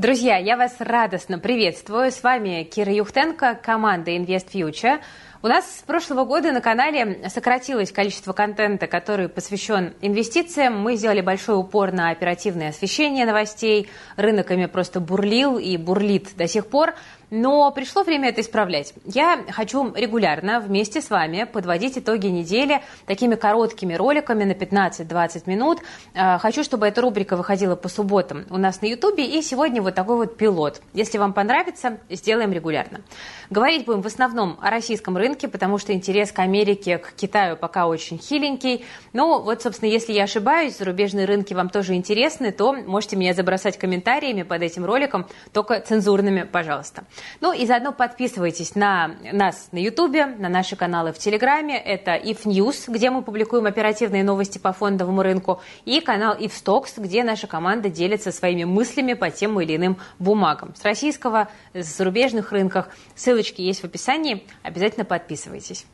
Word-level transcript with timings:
Друзья, 0.00 0.38
я 0.38 0.56
вас 0.56 0.76
радостно 0.78 1.38
приветствую. 1.38 2.10
С 2.10 2.22
вами 2.22 2.62
Кира 2.62 2.90
Юхтенко, 2.90 3.54
команда 3.62 4.12
Invest 4.12 4.46
Future. 4.50 5.00
У 5.42 5.46
нас 5.46 5.80
с 5.80 5.82
прошлого 5.82 6.24
года 6.24 6.52
на 6.52 6.62
канале 6.62 7.28
сократилось 7.28 7.92
количество 7.92 8.32
контента, 8.32 8.86
который 8.86 9.28
посвящен 9.28 9.92
инвестициям. 10.00 10.80
Мы 10.80 10.96
сделали 10.96 11.20
большой 11.20 11.58
упор 11.58 11.92
на 11.92 12.08
оперативное 12.08 12.70
освещение 12.70 13.26
новостей. 13.26 13.90
Рынок 14.16 14.50
ими 14.50 14.64
просто 14.64 15.00
бурлил 15.00 15.58
и 15.58 15.76
бурлит 15.76 16.34
до 16.34 16.48
сих 16.48 16.68
пор. 16.68 16.94
Но 17.30 17.70
пришло 17.70 18.02
время 18.02 18.30
это 18.30 18.40
исправлять. 18.40 18.92
Я 19.04 19.44
хочу 19.50 19.94
регулярно 19.94 20.58
вместе 20.58 21.00
с 21.00 21.10
вами 21.10 21.44
подводить 21.44 21.96
итоги 21.96 22.26
недели 22.26 22.82
такими 23.06 23.36
короткими 23.36 23.94
роликами 23.94 24.44
на 24.44 24.52
15-20 24.52 25.42
минут. 25.46 25.78
А, 26.14 26.38
хочу, 26.38 26.64
чтобы 26.64 26.88
эта 26.88 27.00
рубрика 27.00 27.36
выходила 27.36 27.76
по 27.76 27.88
субботам 27.88 28.46
у 28.50 28.56
нас 28.56 28.82
на 28.82 28.86
Ютубе. 28.86 29.24
И 29.24 29.42
сегодня 29.42 29.80
вот 29.80 29.94
такой 29.94 30.16
вот 30.16 30.36
пилот. 30.36 30.82
Если 30.92 31.18
вам 31.18 31.32
понравится, 31.32 31.98
сделаем 32.08 32.52
регулярно. 32.52 33.00
Говорить 33.48 33.86
будем 33.86 34.02
в 34.02 34.06
основном 34.06 34.58
о 34.60 34.70
российском 34.70 35.16
рынке, 35.16 35.46
потому 35.46 35.78
что 35.78 35.92
интерес 35.92 36.32
к 36.32 36.40
Америке, 36.40 36.98
к 36.98 37.12
Китаю 37.12 37.56
пока 37.56 37.86
очень 37.86 38.18
хиленький. 38.18 38.84
Ну, 39.12 39.40
вот, 39.40 39.62
собственно, 39.62 39.88
если 39.88 40.12
я 40.12 40.24
ошибаюсь, 40.24 40.78
зарубежные 40.78 41.26
рынки 41.26 41.54
вам 41.54 41.68
тоже 41.68 41.94
интересны, 41.94 42.50
то 42.50 42.72
можете 42.72 43.14
меня 43.14 43.34
забросать 43.34 43.78
комментариями 43.78 44.42
под 44.42 44.62
этим 44.62 44.84
роликом, 44.84 45.26
только 45.52 45.80
цензурными, 45.80 46.42
пожалуйста. 46.42 47.04
Ну 47.40 47.52
и 47.52 47.66
заодно 47.66 47.92
подписывайтесь 47.92 48.74
на 48.74 49.16
нас 49.32 49.68
на 49.72 49.78
Ютубе, 49.78 50.26
на 50.26 50.48
наши 50.48 50.76
каналы 50.76 51.12
в 51.12 51.18
Телеграме. 51.18 51.78
Это 51.78 52.12
If 52.12 52.44
News, 52.44 52.84
где 52.88 53.10
мы 53.10 53.22
публикуем 53.22 53.66
оперативные 53.66 54.24
новости 54.24 54.58
по 54.58 54.72
фондовому 54.72 55.22
рынку, 55.22 55.60
и 55.84 56.00
канал 56.00 56.36
If 56.36 56.52
Stocks, 56.52 57.00
где 57.00 57.24
наша 57.24 57.46
команда 57.46 57.88
делится 57.88 58.32
своими 58.32 58.64
мыслями 58.64 59.14
по 59.14 59.30
тем 59.30 59.60
или 59.60 59.76
иным 59.76 59.98
бумагам. 60.18 60.74
С 60.74 60.84
российского, 60.84 61.48
с 61.74 61.86
зарубежных 61.96 62.52
рынках. 62.52 62.88
Ссылочки 63.14 63.60
есть 63.60 63.80
в 63.80 63.84
описании. 63.84 64.46
Обязательно 64.62 65.04
подписывайтесь. 65.04 65.86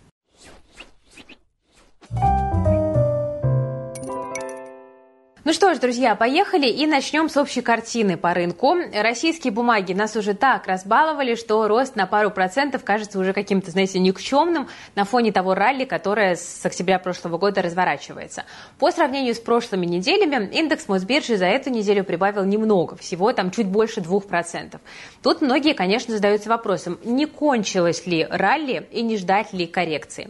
Ну 5.46 5.52
что 5.52 5.72
ж, 5.72 5.78
друзья, 5.78 6.16
поехали 6.16 6.66
и 6.66 6.88
начнем 6.88 7.28
с 7.28 7.36
общей 7.36 7.60
картины 7.60 8.16
по 8.16 8.34
рынку. 8.34 8.74
Российские 8.92 9.52
бумаги 9.52 9.92
нас 9.92 10.16
уже 10.16 10.34
так 10.34 10.66
разбаловали, 10.66 11.36
что 11.36 11.68
рост 11.68 11.94
на 11.94 12.06
пару 12.08 12.32
процентов 12.32 12.82
кажется 12.82 13.16
уже 13.20 13.32
каким-то, 13.32 13.70
знаете, 13.70 14.00
никчемным 14.00 14.68
на 14.96 15.04
фоне 15.04 15.30
того 15.30 15.54
ралли, 15.54 15.84
которое 15.84 16.34
с 16.34 16.66
октября 16.66 16.98
прошлого 16.98 17.38
года 17.38 17.62
разворачивается. 17.62 18.42
По 18.80 18.90
сравнению 18.90 19.36
с 19.36 19.38
прошлыми 19.38 19.86
неделями, 19.86 20.50
индекс 20.52 20.88
Мосбиржи 20.88 21.36
за 21.36 21.46
эту 21.46 21.70
неделю 21.70 22.02
прибавил 22.02 22.42
немного, 22.42 22.96
всего 22.96 23.32
там 23.32 23.52
чуть 23.52 23.68
больше 23.68 24.00
2%. 24.00 24.80
Тут 25.22 25.42
многие, 25.42 25.74
конечно, 25.74 26.12
задаются 26.12 26.48
вопросом, 26.48 26.98
не 27.04 27.26
кончилось 27.26 28.04
ли 28.04 28.26
ралли 28.28 28.88
и 28.90 29.00
не 29.00 29.16
ждать 29.16 29.52
ли 29.52 29.68
коррекции. 29.68 30.28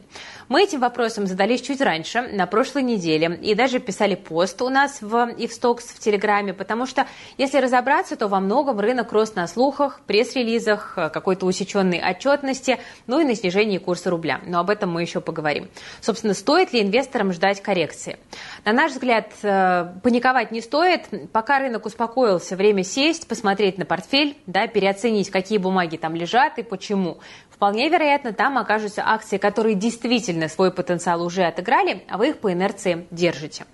Мы 0.48 0.64
этим 0.64 0.81
вопросом 0.81 1.27
задались 1.27 1.62
чуть 1.62 1.81
раньше, 1.81 2.20
на 2.20 2.47
прошлой 2.47 2.83
неделе, 2.83 3.41
и 3.42 3.55
даже 3.55 3.78
писали 3.78 4.14
пост 4.14 4.61
у 4.61 4.69
нас 4.69 5.00
Ивстокс 5.15 5.85
в 5.85 5.99
Телеграме, 5.99 6.53
потому 6.53 6.87
что, 6.87 7.07
если 7.39 7.59
разобраться, 7.59 8.17
то 8.17 8.29
во 8.29 8.41
многом 8.41 8.81
рынок 8.81 9.12
рос 9.12 9.35
на 9.35 9.47
слухах, 9.47 10.01
пресс-релизах, 10.07 10.95
э, 10.97 11.11
какой-то 11.11 11.47
усеченной 11.47 12.03
отчетности, 12.03 12.79
ну 13.07 13.21
и 13.21 13.25
на 13.25 13.34
снижении 13.34 13.79
курса 13.79 14.11
рубля. 14.11 14.41
Но 14.47 14.61
об 14.61 14.71
этом 14.71 14.91
мы 14.93 15.03
еще 15.03 15.21
поговорим. 15.21 15.69
Собственно, 16.01 16.34
стоит 16.34 16.73
ли 16.73 16.83
инвесторам 16.83 17.33
ждать 17.33 17.62
коррекции? 17.62 18.19
На 18.65 18.73
наш 18.73 18.93
взгляд, 18.93 19.33
э, 19.43 19.93
паниковать 20.03 20.51
не 20.51 20.61
стоит. 20.61 21.09
Пока 21.33 21.59
рынок 21.59 21.87
успокоился, 21.87 22.57
время 22.57 22.84
сесть, 22.84 23.29
посмотреть 23.29 23.79
на 23.79 23.84
портфель, 23.84 24.37
да, 24.47 24.67
переоценить, 24.67 25.31
какие 25.31 25.59
бумаги 25.59 25.97
там 25.97 26.15
лежат 26.15 26.59
и 26.59 26.62
почему. 26.62 27.19
Вполне 27.57 27.89
вероятно, 27.89 28.34
там 28.34 28.59
окажутся 28.59 29.03
акции, 29.07 29.39
которые 29.39 29.75
действительно 29.75 30.49
свой 30.49 30.71
потенциал 30.71 31.23
уже 31.23 31.45
отыграли, 31.45 32.05
а 32.06 32.19
вы 32.19 32.28
их 32.28 32.39
по 32.39 32.53
инерции 32.53 33.06
держите. 33.11 33.65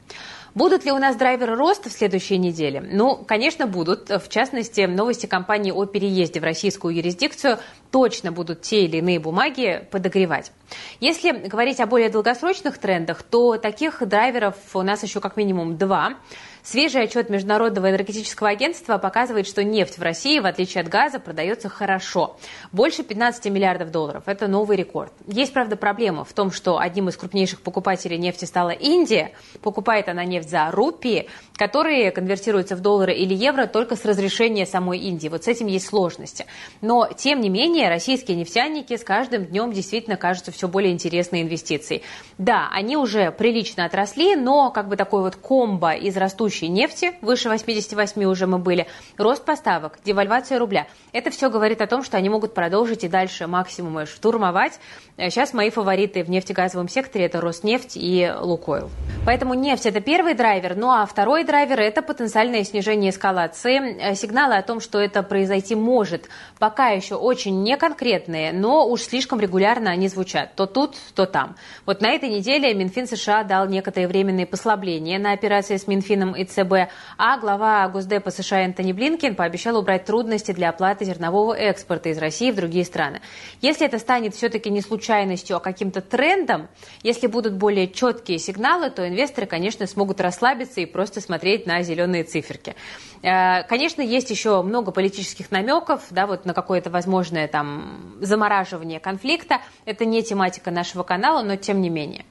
Будут 0.54 0.84
ли 0.84 0.92
у 0.92 0.98
нас 0.98 1.16
драйверы 1.16 1.56
роста 1.56 1.88
в 1.88 1.92
следующей 1.92 2.36
неделе? 2.36 2.80
Ну, 2.80 3.16
конечно, 3.16 3.66
будут. 3.66 4.10
В 4.10 4.28
частности, 4.28 4.82
новости 4.82 5.24
компании 5.24 5.72
о 5.72 5.86
переезде 5.86 6.40
в 6.40 6.44
российскую 6.44 6.94
юрисдикцию 6.94 7.58
точно 7.90 8.32
будут 8.32 8.60
те 8.60 8.84
или 8.84 8.98
иные 8.98 9.18
бумаги 9.18 9.86
подогревать. 9.90 10.52
Если 11.00 11.32
говорить 11.32 11.80
о 11.80 11.86
более 11.86 12.10
долгосрочных 12.10 12.76
трендах, 12.76 13.22
то 13.22 13.56
таких 13.56 14.06
драйверов 14.06 14.56
у 14.74 14.82
нас 14.82 15.02
еще 15.02 15.20
как 15.20 15.38
минимум 15.38 15.78
два. 15.78 16.18
Свежий 16.64 17.02
отчет 17.02 17.28
Международного 17.28 17.90
энергетического 17.90 18.50
агентства 18.50 18.96
показывает, 18.96 19.48
что 19.48 19.64
нефть 19.64 19.98
в 19.98 20.02
России, 20.02 20.38
в 20.38 20.46
отличие 20.46 20.82
от 20.82 20.88
газа, 20.88 21.18
продается 21.18 21.68
хорошо. 21.68 22.36
Больше 22.70 23.02
15 23.02 23.46
миллиардов 23.46 23.90
долларов. 23.90 24.22
Это 24.26 24.46
новый 24.46 24.76
рекорд. 24.76 25.12
Есть, 25.26 25.52
правда, 25.52 25.74
проблема 25.74 26.24
в 26.24 26.32
том, 26.32 26.52
что 26.52 26.78
одним 26.78 27.08
из 27.08 27.16
крупнейших 27.16 27.62
покупателей 27.62 28.16
нефти 28.16 28.44
стала 28.44 28.70
Индия. 28.70 29.32
Покупает 29.60 30.08
она 30.08 30.24
нефть 30.24 30.50
за 30.50 30.70
рупии, 30.70 31.28
которые 31.56 32.12
конвертируются 32.12 32.76
в 32.76 32.80
доллары 32.80 33.12
или 33.12 33.34
евро 33.34 33.66
только 33.66 33.96
с 33.96 34.04
разрешения 34.04 34.64
самой 34.64 35.00
Индии. 35.00 35.26
Вот 35.26 35.42
с 35.42 35.48
этим 35.48 35.66
есть 35.66 35.86
сложности. 35.86 36.46
Но, 36.80 37.08
тем 37.08 37.40
не 37.40 37.48
менее, 37.48 37.88
российские 37.88 38.36
нефтяники 38.36 38.96
с 38.96 39.02
каждым 39.02 39.46
днем 39.46 39.72
действительно 39.72 40.16
кажутся 40.16 40.52
все 40.52 40.68
более 40.68 40.92
интересной 40.92 41.42
инвестицией. 41.42 42.04
Да, 42.38 42.68
они 42.70 42.96
уже 42.96 43.32
прилично 43.32 43.84
отросли, 43.84 44.36
но 44.36 44.70
как 44.70 44.86
бы 44.86 44.94
такой 44.94 45.22
вот 45.22 45.34
комбо 45.34 45.94
из 45.94 46.16
растущих 46.16 46.51
текущей 46.52 46.68
нефти, 46.68 47.12
выше 47.22 47.48
88 47.48 48.24
уже 48.24 48.46
мы 48.46 48.58
были, 48.58 48.86
рост 49.16 49.44
поставок, 49.44 49.98
девальвация 50.04 50.58
рубля. 50.58 50.86
Это 51.12 51.30
все 51.30 51.48
говорит 51.48 51.80
о 51.80 51.86
том, 51.86 52.02
что 52.02 52.18
они 52.18 52.28
могут 52.28 52.52
продолжить 52.52 53.04
и 53.04 53.08
дальше 53.08 53.46
максимумы 53.46 54.06
штурмовать. 54.06 54.78
Сейчас 55.16 55.54
мои 55.54 55.70
фавориты 55.70 56.22
в 56.22 56.30
нефтегазовом 56.30 56.88
секторе– 56.88 57.24
это 57.26 57.40
Роснефть 57.40 57.92
и 57.96 58.30
Лукойл. 58.38 58.90
Поэтому 59.24 59.54
нефть– 59.54 59.86
это 59.86 60.00
первый 60.00 60.34
драйвер, 60.34 60.76
ну 60.76 60.90
а 60.90 61.06
второй 61.06 61.44
драйвер– 61.44 61.80
это 61.80 62.02
потенциальное 62.02 62.64
снижение 62.64 63.10
эскалации. 63.10 64.14
Сигналы 64.14 64.56
о 64.56 64.62
том, 64.62 64.80
что 64.80 64.98
это 64.98 65.22
произойти 65.22 65.74
может, 65.74 66.28
пока 66.58 66.88
еще 66.88 67.14
очень 67.14 67.62
неконкретные, 67.62 68.52
но 68.52 68.86
уж 68.86 69.02
слишком 69.02 69.40
регулярно 69.40 69.90
они 69.90 70.08
звучат. 70.08 70.54
То 70.54 70.66
тут, 70.66 70.96
то 71.14 71.26
там. 71.26 71.56
Вот 71.86 72.00
на 72.00 72.10
этой 72.10 72.28
неделе 72.28 72.74
Минфин 72.74 73.06
США 73.06 73.44
дал 73.44 73.66
некоторые 73.68 74.08
временные 74.08 74.46
послабления 74.46 75.18
на 75.18 75.32
операции 75.32 75.76
с 75.76 75.86
Минфином 75.86 76.34
и 76.42 76.44
ЦБ, 76.44 76.90
а 77.16 77.38
глава 77.38 77.88
Госдепа 77.88 78.30
США 78.30 78.64
Энтони 78.64 78.92
Блинкен 78.92 79.34
пообещал 79.34 79.78
убрать 79.78 80.04
трудности 80.04 80.52
для 80.52 80.68
оплаты 80.68 81.04
зернового 81.04 81.54
экспорта 81.54 82.10
из 82.10 82.18
России 82.18 82.50
в 82.50 82.56
другие 82.56 82.84
страны. 82.84 83.20
Если 83.60 83.86
это 83.86 83.98
станет 83.98 84.34
все-таки 84.34 84.70
не 84.70 84.80
случайностью, 84.80 85.56
а 85.56 85.60
каким-то 85.60 86.00
трендом, 86.00 86.68
если 87.02 87.26
будут 87.26 87.54
более 87.54 87.88
четкие 87.88 88.38
сигналы, 88.38 88.90
то 88.90 89.06
инвесторы, 89.06 89.46
конечно, 89.46 89.86
смогут 89.86 90.20
расслабиться 90.20 90.80
и 90.80 90.86
просто 90.86 91.20
смотреть 91.20 91.66
на 91.66 91.82
зеленые 91.82 92.24
циферки. 92.24 92.74
Э, 93.22 93.62
конечно, 93.64 94.02
есть 94.02 94.30
еще 94.30 94.62
много 94.62 94.90
политических 94.90 95.50
намеков, 95.50 96.02
да, 96.10 96.26
вот 96.26 96.44
на 96.44 96.54
какое-то 96.54 96.90
возможное 96.90 97.46
там 97.48 98.16
замораживание 98.20 99.00
конфликта. 99.00 99.60
Это 99.84 100.04
не 100.04 100.22
тематика 100.22 100.70
нашего 100.70 101.02
канала, 101.02 101.42
но 101.42 101.56
тем 101.56 101.80
не 101.80 101.88
менее. 101.88 102.24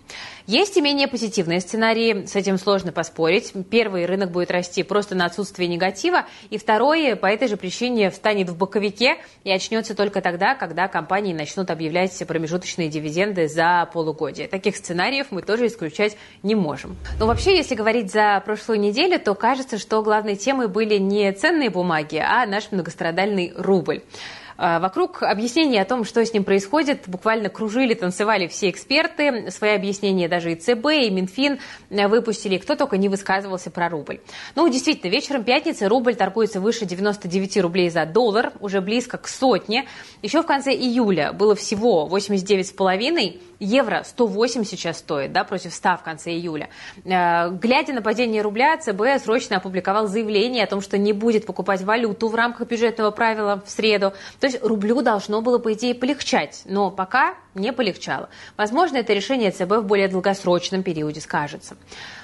Есть 0.47 0.75
и 0.75 0.81
менее 0.81 1.07
позитивные 1.07 1.61
сценарии, 1.61 2.25
с 2.25 2.35
этим 2.35 2.57
сложно 2.57 2.91
поспорить. 2.91 3.53
Первый, 3.69 4.05
рынок 4.05 4.31
будет 4.31 4.51
расти 4.51 4.83
просто 4.83 5.15
на 5.15 5.25
отсутствие 5.25 5.69
негатива, 5.69 6.25
и 6.49 6.57
второй, 6.57 7.15
по 7.15 7.27
этой 7.27 7.47
же 7.47 7.57
причине 7.57 8.09
встанет 8.09 8.49
в 8.49 8.57
боковике 8.57 9.17
и 9.43 9.51
очнется 9.51 9.95
только 9.95 10.19
тогда, 10.21 10.55
когда 10.55 10.87
компании 10.87 11.33
начнут 11.33 11.69
объявлять 11.69 12.21
промежуточные 12.27 12.89
дивиденды 12.89 13.47
за 13.47 13.89
полугодие. 13.93 14.47
Таких 14.47 14.75
сценариев 14.75 15.27
мы 15.29 15.41
тоже 15.41 15.67
исключать 15.67 16.17
не 16.43 16.55
можем. 16.55 16.97
Но 17.19 17.27
вообще, 17.27 17.55
если 17.55 17.75
говорить 17.75 18.11
за 18.11 18.41
прошлую 18.45 18.79
неделю, 18.79 19.19
то 19.19 19.35
кажется, 19.35 19.77
что 19.77 20.01
главной 20.01 20.35
темой 20.35 20.67
были 20.67 20.80
не 20.85 21.31
ценные 21.31 21.69
бумаги, 21.69 22.17
а 22.17 22.45
наш 22.45 22.71
многострадальный 22.71 23.53
рубль. 23.55 24.01
А, 24.63 24.79
вокруг 24.79 25.23
объяснения 25.23 25.81
о 25.81 25.85
том, 25.85 26.05
что 26.05 26.23
с 26.23 26.33
ним 26.33 26.43
происходит, 26.43 27.05
буквально 27.07 27.49
кружили, 27.49 27.95
танцевали 27.95 28.45
все 28.45 28.69
эксперты. 28.69 29.49
Свои 29.49 29.71
объяснения 29.71 30.29
даже 30.29 30.51
и 30.51 30.55
ЦБ, 30.55 30.85
и 30.85 31.09
Минфин 31.09 31.57
э, 31.89 32.07
выпустили. 32.07 32.59
Кто 32.59 32.75
только 32.75 32.97
не 32.97 33.09
высказывался 33.09 33.71
про 33.71 33.89
рубль. 33.89 34.19
Ну, 34.53 34.69
действительно, 34.69 35.09
вечером 35.09 35.43
пятницы 35.45 35.87
рубль 35.87 36.13
торгуется 36.13 36.59
выше 36.59 36.85
99 36.85 37.57
рублей 37.57 37.89
за 37.89 38.05
доллар, 38.05 38.53
уже 38.59 38.81
близко 38.81 39.17
к 39.17 39.27
сотне. 39.27 39.87
Еще 40.21 40.43
в 40.43 40.45
конце 40.45 40.73
июля 40.73 41.33
было 41.33 41.55
всего 41.55 42.07
89,5 42.11 43.39
евро 43.57 44.03
108 44.03 44.63
сейчас 44.63 44.99
стоит, 44.99 45.31
да, 45.31 45.43
против 45.43 45.73
100 45.73 45.97
в 45.97 46.03
конце 46.03 46.33
июля. 46.33 46.69
Э, 47.03 47.49
глядя 47.49 47.93
на 47.93 48.03
падение 48.03 48.43
рубля, 48.43 48.77
ЦБ 48.77 49.23
срочно 49.23 49.57
опубликовал 49.57 50.05
заявление 50.05 50.65
о 50.65 50.67
том, 50.67 50.81
что 50.81 50.99
не 50.99 51.13
будет 51.13 51.47
покупать 51.47 51.81
валюту 51.81 52.27
в 52.27 52.35
рамках 52.35 52.67
бюджетного 52.67 53.09
правила 53.09 53.63
в 53.65 53.69
среду. 53.71 54.13
То 54.39 54.50
рублю 54.61 55.01
должно 55.01 55.41
было, 55.41 55.57
по 55.57 55.73
идее, 55.73 55.93
полегчать, 55.95 56.61
но 56.65 56.91
пока 56.91 57.35
не 57.53 57.71
полегчало. 57.73 58.29
Возможно, 58.57 58.97
это 58.97 59.13
решение 59.13 59.51
ЦБ 59.51 59.71
в 59.71 59.83
более 59.83 60.07
долгосрочном 60.07 60.83
периоде 60.83 61.21
скажется. 61.21 61.77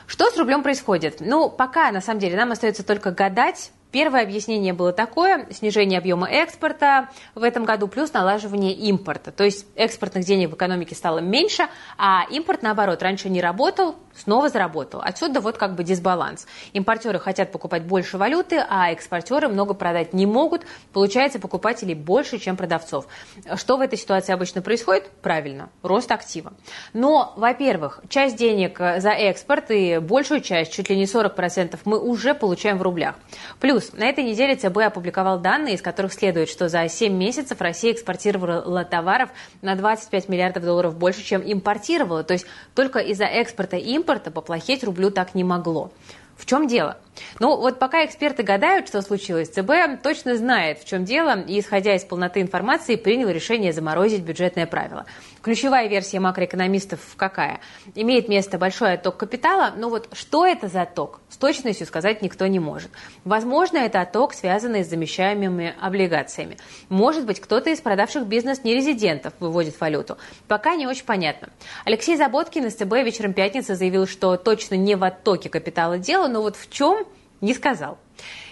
Что 0.05 0.29
с 0.29 0.37
рублем 0.37 0.63
происходит? 0.63 1.17
Ну, 1.19 1.49
пока, 1.49 1.91
на 1.91 2.01
самом 2.01 2.19
деле, 2.19 2.37
нам 2.37 2.51
остается 2.51 2.83
только 2.83 3.11
гадать, 3.11 3.71
Первое 3.91 4.23
объяснение 4.23 4.73
было 4.73 4.91
такое– 4.91 5.47
снижение 5.51 5.99
объема 5.99 6.27
экспорта 6.29 7.09
в 7.35 7.43
этом 7.43 7.63
году 7.63 7.87
плюс 7.87 8.11
налаживание 8.11 8.73
импорта. 8.73 9.31
То 9.31 9.45
есть 9.45 9.65
экспортных 9.75 10.25
денег 10.25 10.51
в 10.51 10.55
экономике 10.55 10.93
стало 10.93 11.19
меньше, 11.19 11.67
а 11.97 12.25
импорт, 12.29 12.63
наоборот, 12.63 13.01
раньше 13.01 13.29
не 13.29 13.41
работал, 13.41 13.95
снова 14.13 14.49
заработал. 14.49 15.01
Отсюда 15.01 15.39
вот 15.39 15.57
как 15.57 15.75
бы 15.75 15.83
дисбаланс. 15.83 16.47
Импортеры 16.73 17.19
хотят 17.19 17.51
покупать 17.51 17.83
больше 17.83 18.17
валюты, 18.17 18.63
а 18.67 18.91
экспортеры 18.91 19.47
много 19.47 19.73
продать 19.73 20.13
не 20.13 20.25
могут. 20.25 20.65
Получается, 20.91 21.39
покупателей 21.39 21.93
больше, 21.93 22.39
чем 22.39 22.57
продавцов. 22.57 23.07
Что 23.55 23.77
в 23.77 23.81
этой 23.81 23.97
ситуации 23.97 24.33
обычно 24.33 24.61
происходит? 24.61 25.09
Правильно, 25.21 25.69
рост 25.81 26.11
актива. 26.11 26.53
Но, 26.93 27.33
во-первых, 27.37 28.01
часть 28.09 28.35
денег 28.35 28.79
за 28.79 29.11
экспорт 29.11 29.71
и 29.71 29.99
большую 29.99 30.41
часть, 30.41 30.73
чуть 30.73 30.89
ли 30.89 30.97
не 30.97 31.05
40%, 31.05 31.79
мы 31.85 31.99
уже 31.99 32.33
получаем 32.33 32.77
в 32.77 32.81
рублях. 32.81 33.15
Плюс 33.59 33.76
Плюс 33.77 33.93
на 33.93 34.05
этой 34.05 34.23
неделе 34.23 34.55
ЦБ 34.55 34.75
опубликовал 34.87 35.39
данные, 35.39 35.75
из 35.75 35.83
которых 35.83 36.11
следует, 36.11 36.49
что 36.49 36.67
за 36.67 36.89
7 36.89 37.13
месяцев 37.13 37.61
Россия 37.61 37.93
экспортировала 37.93 38.83
товаров 38.85 39.29
на 39.61 39.75
25 39.75 40.29
миллиардов 40.29 40.63
долларов 40.63 40.97
больше, 40.97 41.23
чем 41.23 41.43
импортировала. 41.45 42.23
То 42.23 42.33
есть 42.33 42.47
только 42.73 42.97
из-за 42.97 43.25
экспорта 43.25 43.77
и 43.77 43.91
импорта 43.91 44.31
поплохеть 44.31 44.83
рублю 44.83 45.11
так 45.11 45.35
не 45.35 45.43
могло. 45.43 45.91
В 46.37 46.45
чем 46.45 46.67
дело? 46.67 46.97
Ну, 47.39 47.57
вот 47.57 47.79
пока 47.79 48.05
эксперты 48.05 48.43
гадают, 48.43 48.87
что 48.87 49.01
случилось, 49.01 49.49
ЦБ 49.49 50.01
точно 50.03 50.37
знает, 50.37 50.79
в 50.79 50.85
чем 50.85 51.05
дело, 51.05 51.41
и, 51.41 51.59
исходя 51.59 51.95
из 51.95 52.03
полноты 52.03 52.41
информации, 52.41 52.95
принял 52.95 53.29
решение 53.29 53.73
заморозить 53.73 54.21
бюджетное 54.21 54.67
правило. 54.67 55.05
Ключевая 55.41 55.87
версия 55.87 56.19
макроэкономистов 56.19 56.99
какая? 57.15 57.61
Имеет 57.95 58.27
место 58.27 58.57
большой 58.57 58.93
отток 58.93 59.17
капитала, 59.17 59.73
но 59.75 59.89
вот 59.89 60.09
что 60.13 60.45
это 60.45 60.67
за 60.67 60.83
отток, 60.83 61.21
с 61.29 61.37
точностью 61.37 61.87
сказать 61.87 62.21
никто 62.21 62.47
не 62.47 62.59
может. 62.59 62.91
Возможно, 63.23 63.77
это 63.77 64.01
отток, 64.01 64.33
связанный 64.33 64.83
с 64.83 64.89
замещаемыми 64.89 65.75
облигациями. 65.79 66.57
Может 66.89 67.25
быть, 67.25 67.39
кто-то 67.39 67.69
из 67.69 67.79
продавших 67.81 68.25
бизнес 68.27 68.63
нерезидентов 68.63 69.33
выводит 69.39 69.79
валюту. 69.79 70.17
Пока 70.47 70.75
не 70.75 70.87
очень 70.87 71.05
понятно. 71.05 71.49
Алексей 71.85 72.17
Заботкин 72.17 72.65
из 72.65 72.75
ЦБ 72.75 72.93
вечером 73.05 73.33
пятницы 73.33 73.75
заявил, 73.75 74.07
что 74.07 74.37
точно 74.37 74.75
не 74.75 74.95
в 74.95 75.03
оттоке 75.03 75.49
капитала 75.49 75.97
дело, 75.97 76.26
но 76.27 76.41
вот 76.41 76.55
в 76.55 76.69
чем 76.69 77.05
не 77.41 77.53
сказал. 77.53 77.97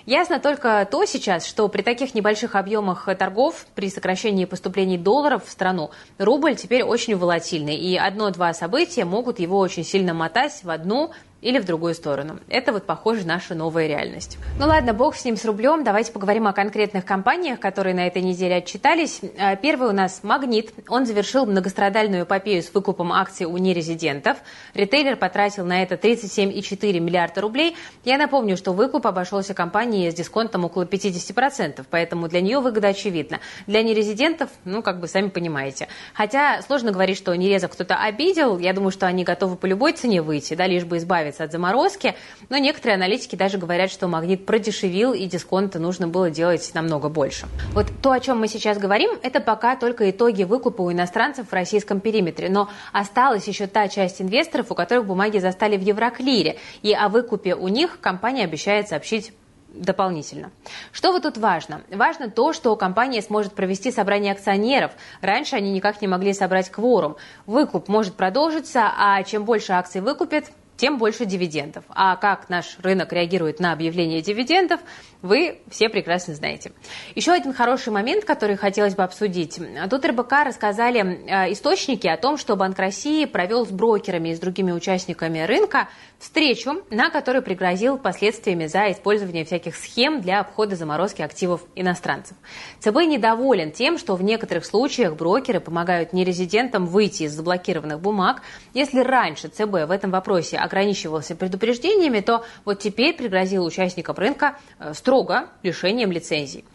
Ясно 0.05 0.39
только 0.39 0.87
то 0.89 1.05
сейчас, 1.05 1.47
что 1.47 1.67
при 1.67 1.81
таких 1.81 2.13
небольших 2.13 2.53
объемах 2.53 3.09
торгов, 3.17 3.65
при 3.73 3.89
сокращении 3.89 4.45
поступлений 4.45 4.99
долларов 4.99 5.45
в 5.45 5.49
страну, 5.49 5.89
рубль 6.19 6.55
теперь 6.55 6.83
очень 6.83 7.15
волатильный, 7.15 7.75
и 7.75 7.97
одно-два 7.97 8.53
события 8.53 9.03
могут 9.03 9.39
его 9.39 9.57
очень 9.57 9.83
сильно 9.83 10.13
мотать 10.13 10.63
в 10.63 10.69
одну 10.69 11.11
или 11.45 11.59
в 11.59 11.65
другую 11.65 11.93
сторону. 11.93 12.39
Это 12.49 12.73
вот, 12.73 12.85
похоже, 12.85 13.27
наша 13.27 13.53
новая 13.53 13.85
реальность. 13.85 14.39
Ну 14.57 14.65
ладно, 14.65 14.93
бог 14.93 15.15
с 15.15 15.25
ним, 15.25 15.37
с 15.37 15.45
рублем. 15.45 15.83
Давайте 15.83 16.11
поговорим 16.11 16.47
о 16.47 16.53
конкретных 16.53 17.05
компаниях, 17.05 17.59
которые 17.59 17.93
на 17.93 18.07
этой 18.07 18.23
неделе 18.23 18.55
отчитались. 18.55 19.21
А, 19.37 19.55
первый 19.55 19.89
у 19.89 19.91
нас 19.91 20.21
«Магнит». 20.23 20.73
Он 20.87 21.05
завершил 21.05 21.45
многострадальную 21.45 22.23
эпопею 22.23 22.63
с 22.63 22.73
выкупом 22.73 23.13
акций 23.13 23.45
у 23.45 23.55
нерезидентов. 23.57 24.37
Ритейлер 24.73 25.17
потратил 25.17 25.65
на 25.65 25.83
это 25.83 25.95
37,4 25.95 26.99
миллиарда 26.99 27.41
рублей. 27.41 27.75
Я 28.03 28.17
напомню, 28.17 28.57
что 28.57 28.71
выкуп 28.71 29.05
обошелся 29.05 29.53
компании 29.53 30.09
с 30.09 30.15
дисконтом 30.15 30.65
около 30.65 30.85
50%, 30.85 31.85
поэтому 31.91 32.27
для 32.27 32.41
нее 32.41 32.59
выгода 32.59 32.87
очевидна. 32.87 33.39
Для 33.67 33.83
нерезидентов, 33.83 34.49
ну, 34.63 34.81
как 34.81 34.99
бы 34.99 35.07
сами 35.07 35.29
понимаете. 35.29 35.89
Хотя 36.15 36.63
сложно 36.63 36.91
говорить, 36.91 37.17
что 37.17 37.35
нерезов 37.35 37.69
кто-то 37.71 37.97
обидел. 37.97 38.57
Я 38.57 38.73
думаю, 38.73 38.89
что 38.89 39.05
они 39.05 39.23
готовы 39.23 39.57
по 39.57 39.67
любой 39.67 39.93
цене 39.93 40.23
выйти, 40.23 40.55
да, 40.55 40.65
лишь 40.65 40.85
бы 40.85 40.97
избавиться 40.97 41.24
избавиться 41.25 41.43
от 41.43 41.51
заморозки, 41.51 42.15
но 42.49 42.57
некоторые 42.57 42.95
аналитики 42.95 43.35
даже 43.35 43.57
говорят, 43.57 43.91
что 43.91 44.07
магнит 44.07 44.45
продешевил 44.45 45.13
и 45.13 45.25
дисконта 45.25 45.79
нужно 45.79 46.07
было 46.07 46.29
делать 46.29 46.71
намного 46.73 47.09
больше. 47.09 47.47
Вот 47.73 47.87
то, 48.01 48.11
о 48.11 48.19
чем 48.19 48.39
мы 48.39 48.47
сейчас 48.47 48.77
говорим, 48.77 49.11
это 49.23 49.39
пока 49.39 49.75
только 49.75 50.09
итоги 50.09 50.43
выкупа 50.43 50.81
у 50.81 50.91
иностранцев 50.91 51.49
в 51.49 51.53
российском 51.53 51.99
периметре, 51.99 52.49
но 52.49 52.69
осталась 52.91 53.47
еще 53.47 53.67
та 53.67 53.87
часть 53.87 54.21
инвесторов, 54.21 54.71
у 54.71 54.75
которых 54.75 55.05
бумаги 55.05 55.39
застали 55.39 55.77
в 55.77 55.81
Евроклире, 55.81 56.57
и 56.81 56.93
о 56.93 57.09
выкупе 57.09 57.55
у 57.55 57.67
них 57.67 57.99
компания 57.99 58.43
обещает 58.43 58.87
сообщить 58.87 59.33
дополнительно. 59.75 60.51
Что 60.91 61.11
вот 61.11 61.23
тут 61.23 61.37
важно? 61.37 61.81
Важно 61.91 62.29
то, 62.29 62.53
что 62.53 62.75
компания 62.75 63.21
сможет 63.21 63.53
провести 63.53 63.91
собрание 63.91 64.31
акционеров. 64.31 64.91
Раньше 65.21 65.55
они 65.55 65.71
никак 65.71 66.01
не 66.01 66.07
могли 66.07 66.33
собрать 66.33 66.69
кворум. 66.69 67.17
Выкуп 67.45 67.87
может 67.87 68.15
продолжиться, 68.15 68.91
а 68.97 69.21
чем 69.23 69.43
больше 69.43 69.73
акций 69.73 70.01
выкупят, 70.01 70.45
тем 70.77 70.97
больше 70.97 71.25
дивидендов. 71.25 71.85
А 71.89 72.15
как 72.15 72.49
наш 72.49 72.77
рынок 72.79 73.13
реагирует 73.13 73.59
на 73.59 73.71
объявление 73.71 74.21
дивидендов, 74.21 74.81
вы 75.25 75.59
все 75.69 75.89
прекрасно 75.89 76.35
знаете. 76.35 76.71
Еще 77.15 77.31
один 77.31 77.53
хороший 77.53 77.91
момент, 77.91 78.25
который 78.25 78.55
хотелось 78.55 78.95
бы 78.95 79.03
обсудить. 79.03 79.59
Тут 79.89 80.05
РБК 80.05 80.31
рассказали 80.45 80.99
э, 81.01 81.51
источники 81.51 82.07
о 82.07 82.17
том, 82.17 82.37
что 82.37 82.55
Банк 82.55 82.77
России 82.77 83.25
провел 83.25 83.65
с 83.65 83.69
брокерами 83.69 84.29
и 84.29 84.35
с 84.35 84.39
другими 84.39 84.71
участниками 84.71 85.39
рынка 85.39 85.89
встречу, 86.19 86.83
на 86.89 87.09
которой 87.09 87.41
пригрозил 87.41 87.97
последствиями 87.97 88.67
за 88.67 88.91
использование 88.91 89.45
всяких 89.45 89.75
схем 89.75 90.21
для 90.21 90.39
обхода 90.39 90.75
заморозки 90.75 91.21
активов 91.21 91.61
иностранцев. 91.75 92.37
ЦБ 92.79 92.95
недоволен 93.07 93.71
тем, 93.71 93.97
что 93.97 94.15
в 94.15 94.23
некоторых 94.23 94.65
случаях 94.65 95.15
брокеры 95.15 95.59
помогают 95.59 96.13
нерезидентам 96.13 96.85
выйти 96.85 97.23
из 97.23 97.33
заблокированных 97.33 97.99
бумаг. 97.99 98.41
Если 98.73 98.99
раньше 98.99 99.47
ЦБ 99.47 99.87
в 99.87 99.91
этом 99.91 100.11
вопросе 100.11 100.57
ограничивался 100.57 101.35
предупреждениями, 101.35 102.19
то 102.19 102.43
вот 102.63 102.79
теперь 102.79 103.15
пригрозил 103.15 103.65
участникам 103.65 104.15
рынка 104.15 104.57
э, 104.79 104.93
строго 105.15 105.47
лишением 105.63 106.11
лицензий. 106.11 106.65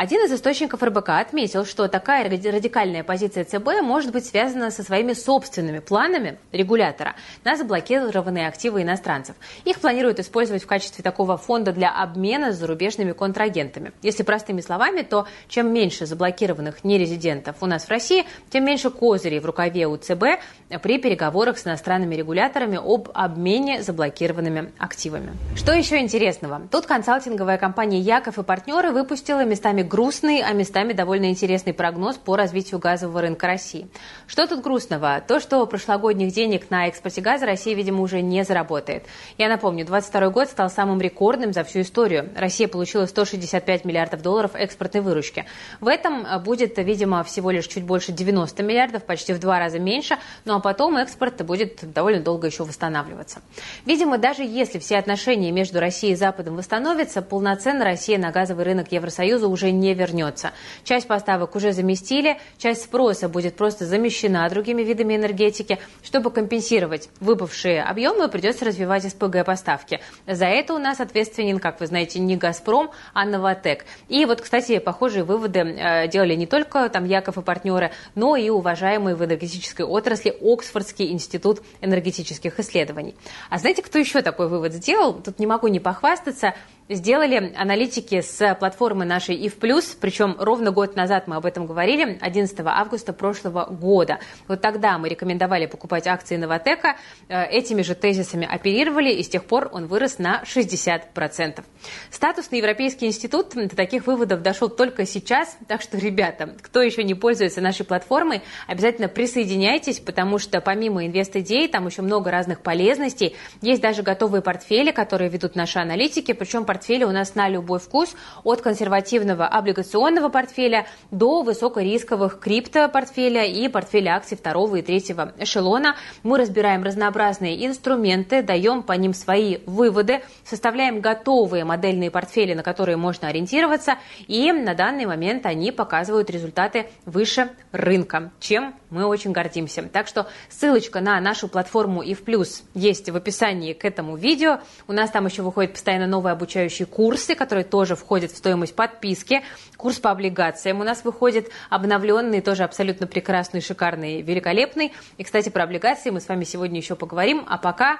Один 0.00 0.24
из 0.24 0.32
источников 0.32 0.80
РБК 0.80 1.08
отметил, 1.08 1.64
что 1.64 1.88
такая 1.88 2.22
радикальная 2.22 3.02
позиция 3.02 3.42
ЦБ 3.42 3.82
может 3.82 4.12
быть 4.12 4.24
связана 4.24 4.70
со 4.70 4.84
своими 4.84 5.12
собственными 5.12 5.80
планами 5.80 6.38
регулятора 6.52 7.16
на 7.42 7.56
заблокированные 7.56 8.46
активы 8.46 8.82
иностранцев. 8.82 9.34
Их 9.64 9.80
планируют 9.80 10.20
использовать 10.20 10.62
в 10.62 10.68
качестве 10.68 11.02
такого 11.02 11.36
фонда 11.36 11.72
для 11.72 11.90
обмена 11.90 12.52
с 12.52 12.58
зарубежными 12.58 13.10
контрагентами. 13.10 13.90
Если 14.00 14.22
простыми 14.22 14.60
словами, 14.60 15.02
то 15.02 15.26
чем 15.48 15.72
меньше 15.72 16.06
заблокированных 16.06 16.84
нерезидентов 16.84 17.56
у 17.60 17.66
нас 17.66 17.86
в 17.86 17.90
России, 17.90 18.24
тем 18.50 18.66
меньше 18.66 18.90
козырей 18.90 19.40
в 19.40 19.46
рукаве 19.46 19.88
у 19.88 19.96
ЦБ 19.96 20.38
при 20.80 20.98
переговорах 20.98 21.58
с 21.58 21.66
иностранными 21.66 22.14
регуляторами 22.14 22.76
об 22.76 23.08
обмене 23.14 23.82
заблокированными 23.82 24.70
активами. 24.78 25.32
Что 25.56 25.72
еще 25.72 25.98
интересного? 25.98 26.62
Тут 26.70 26.86
консалтинговая 26.86 27.58
компания 27.58 27.98
Яков 27.98 28.38
и 28.38 28.44
партнеры 28.44 28.92
выпустила 28.92 29.44
местами 29.44 29.87
грустный, 29.88 30.42
а 30.42 30.52
местами 30.52 30.92
довольно 30.92 31.30
интересный 31.30 31.72
прогноз 31.72 32.16
по 32.16 32.36
развитию 32.36 32.78
газового 32.78 33.22
рынка 33.22 33.46
России. 33.46 33.88
Что 34.26 34.46
тут 34.46 34.62
грустного? 34.62 35.22
То, 35.26 35.40
что 35.40 35.66
прошлогодних 35.66 36.32
денег 36.32 36.70
на 36.70 36.86
экспорте 36.86 37.20
газа 37.20 37.46
Россия, 37.46 37.74
видимо, 37.74 38.02
уже 38.02 38.20
не 38.20 38.44
заработает. 38.44 39.06
Я 39.38 39.48
напомню, 39.48 39.84
2022 39.86 40.30
год 40.30 40.48
стал 40.48 40.70
самым 40.70 41.00
рекордным 41.00 41.52
за 41.52 41.64
всю 41.64 41.80
историю. 41.80 42.30
Россия 42.36 42.68
получила 42.68 43.06
165 43.06 43.84
миллиардов 43.84 44.22
долларов 44.22 44.52
экспортной 44.54 45.02
выручки. 45.02 45.46
В 45.80 45.88
этом 45.88 46.26
будет, 46.44 46.78
видимо, 46.78 47.24
всего 47.24 47.50
лишь 47.50 47.66
чуть 47.66 47.84
больше 47.84 48.12
90 48.12 48.62
миллиардов, 48.62 49.04
почти 49.04 49.32
в 49.32 49.40
два 49.40 49.58
раза 49.58 49.78
меньше, 49.78 50.18
ну 50.44 50.54
а 50.54 50.60
потом 50.60 50.96
экспорт 50.96 51.44
будет 51.44 51.92
довольно 51.92 52.20
долго 52.22 52.46
еще 52.46 52.64
восстанавливаться. 52.64 53.40
Видимо, 53.86 54.18
даже 54.18 54.42
если 54.42 54.78
все 54.78 54.98
отношения 54.98 55.50
между 55.50 55.80
Россией 55.80 56.12
и 56.12 56.16
Западом 56.16 56.56
восстановятся, 56.56 57.22
полноценно 57.22 57.84
Россия 57.84 58.18
на 58.18 58.30
газовый 58.30 58.64
рынок 58.64 58.92
Евросоюза 58.92 59.48
уже 59.48 59.67
не 59.70 59.94
вернется. 59.94 60.52
Часть 60.84 61.06
поставок 61.06 61.56
уже 61.56 61.72
заместили, 61.72 62.38
часть 62.58 62.82
спроса 62.82 63.28
будет 63.28 63.56
просто 63.56 63.86
замещена 63.86 64.48
другими 64.48 64.82
видами 64.82 65.16
энергетики. 65.16 65.78
Чтобы 66.02 66.30
компенсировать 66.30 67.08
выпавшие 67.20 67.82
объемы, 67.82 68.28
придется 68.28 68.64
развивать 68.64 69.04
СПГ-поставки. 69.04 70.00
За 70.26 70.46
это 70.46 70.74
у 70.74 70.78
нас 70.78 71.00
ответственен, 71.00 71.58
как 71.58 71.80
вы 71.80 71.86
знаете, 71.86 72.18
не 72.18 72.36
«Газпром», 72.36 72.90
а 73.14 73.24
«Новотек». 73.24 73.84
И 74.08 74.24
вот, 74.24 74.40
кстати, 74.40 74.78
похожие 74.78 75.24
выводы 75.24 75.60
э, 75.60 76.08
делали 76.08 76.34
не 76.34 76.46
только 76.46 76.88
там 76.88 77.04
Яков 77.04 77.38
и 77.38 77.42
партнеры, 77.42 77.92
но 78.14 78.36
и 78.36 78.50
уважаемые 78.50 79.16
в 79.16 79.24
энергетической 79.24 79.82
отрасли 79.82 80.36
Оксфордский 80.40 81.12
институт 81.12 81.62
энергетических 81.80 82.58
исследований. 82.58 83.14
А 83.50 83.58
знаете, 83.58 83.82
кто 83.82 83.98
еще 83.98 84.22
такой 84.22 84.48
вывод 84.48 84.72
сделал? 84.72 85.14
Тут 85.14 85.38
не 85.38 85.46
могу 85.46 85.68
не 85.68 85.80
похвастаться 85.80 86.54
сделали 86.88 87.52
аналитики 87.56 88.20
с 88.20 88.54
платформы 88.54 89.04
нашей 89.04 89.46
ИФ+, 89.46 89.56
причем 90.00 90.36
ровно 90.38 90.70
год 90.70 90.96
назад 90.96 91.28
мы 91.28 91.36
об 91.36 91.46
этом 91.46 91.66
говорили, 91.66 92.18
11 92.20 92.58
августа 92.64 93.12
прошлого 93.12 93.66
года. 93.66 94.18
Вот 94.46 94.60
тогда 94.60 94.98
мы 94.98 95.08
рекомендовали 95.08 95.66
покупать 95.66 96.06
акции 96.06 96.36
Новотека, 96.36 96.96
э, 97.28 97.44
этими 97.46 97.82
же 97.82 97.94
тезисами 97.94 98.48
оперировали, 98.50 99.12
и 99.12 99.22
с 99.22 99.28
тех 99.28 99.44
пор 99.44 99.68
он 99.72 99.86
вырос 99.86 100.18
на 100.18 100.42
60%. 100.44 101.64
Статусный 102.10 102.58
Европейский 102.58 103.06
институт 103.06 103.50
до 103.54 103.76
таких 103.76 104.06
выводов 104.06 104.42
дошел 104.42 104.68
только 104.68 105.04
сейчас, 105.06 105.56
так 105.66 105.82
что, 105.82 105.98
ребята, 105.98 106.54
кто 106.62 106.80
еще 106.80 107.04
не 107.04 107.14
пользуется 107.14 107.60
нашей 107.60 107.84
платформой, 107.84 108.42
обязательно 108.66 109.08
присоединяйтесь, 109.08 110.00
потому 110.00 110.38
что 110.38 110.60
помимо 110.60 111.06
инвест-идей, 111.06 111.68
там 111.68 111.86
еще 111.86 112.02
много 112.02 112.30
разных 112.30 112.60
полезностей, 112.60 113.36
есть 113.60 113.82
даже 113.82 114.02
готовые 114.02 114.42
портфели, 114.42 114.90
которые 114.90 115.28
ведут 115.28 115.54
наши 115.54 115.78
аналитики, 115.78 116.32
причем 116.32 116.64
портфели 116.64 116.77
портфели 116.78 117.02
у 117.02 117.10
нас 117.10 117.34
на 117.34 117.48
любой 117.48 117.80
вкус, 117.80 118.14
от 118.44 118.62
консервативного 118.62 119.48
облигационного 119.48 120.28
портфеля 120.28 120.86
до 121.10 121.42
высокорисковых 121.42 122.38
криптопортфеля 122.38 123.44
и 123.44 123.66
портфеля 123.66 124.14
акций 124.14 124.36
второго 124.36 124.76
и 124.76 124.82
третьего 124.82 125.32
эшелона. 125.38 125.96
Мы 126.22 126.38
разбираем 126.38 126.84
разнообразные 126.84 127.66
инструменты, 127.66 128.42
даем 128.42 128.84
по 128.84 128.92
ним 128.92 129.12
свои 129.12 129.58
выводы, 129.66 130.20
составляем 130.44 131.00
готовые 131.00 131.64
модельные 131.64 132.12
портфели, 132.12 132.54
на 132.54 132.62
которые 132.62 132.96
можно 132.96 133.26
ориентироваться, 133.26 133.96
и 134.28 134.52
на 134.52 134.74
данный 134.74 135.06
момент 135.06 135.46
они 135.46 135.72
показывают 135.72 136.30
результаты 136.30 136.86
выше 137.06 137.50
рынка, 137.72 138.30
чем 138.38 138.76
мы 138.90 139.04
очень 139.04 139.32
гордимся. 139.32 139.82
Так 139.82 140.06
что 140.06 140.28
ссылочка 140.48 141.00
на 141.00 141.20
нашу 141.20 141.48
платформу 141.48 142.02
и 142.02 142.14
в 142.14 142.22
плюс 142.22 142.62
есть 142.74 143.10
в 143.10 143.16
описании 143.16 143.72
к 143.72 143.84
этому 143.84 144.16
видео. 144.16 144.60
У 144.86 144.92
нас 144.92 145.10
там 145.10 145.26
еще 145.26 145.42
выходят 145.42 145.72
постоянно 145.72 146.06
новые 146.06 146.32
обучающие 146.68 146.86
курсы, 146.86 147.34
которые 147.34 147.64
тоже 147.64 147.96
входят 147.96 148.30
в 148.30 148.36
стоимость 148.36 148.74
подписки. 148.74 149.42
Курс 149.76 149.98
по 149.98 150.10
облигациям 150.10 150.80
у 150.80 150.84
нас 150.84 151.04
выходит 151.04 151.50
обновленный, 151.70 152.40
тоже 152.40 152.64
абсолютно 152.64 153.06
прекрасный, 153.06 153.60
шикарный, 153.60 154.22
великолепный. 154.22 154.92
И, 155.16 155.24
кстати, 155.24 155.48
про 155.48 155.64
облигации 155.64 156.10
мы 156.10 156.20
с 156.20 156.28
вами 156.28 156.44
сегодня 156.44 156.78
еще 156.78 156.94
поговорим. 156.94 157.44
А 157.48 157.58
пока, 157.58 157.98